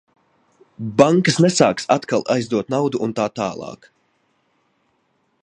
[1.01, 3.87] Bankas nesāks atkal aizdot naudu un tā tālāk.